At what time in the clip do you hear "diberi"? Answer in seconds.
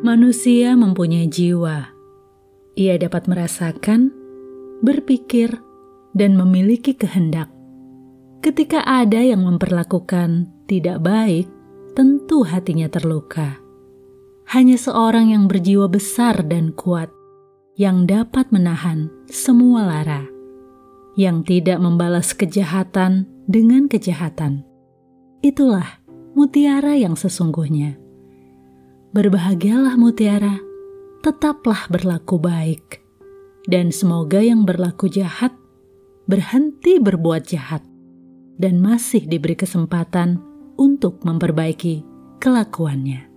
39.26-39.58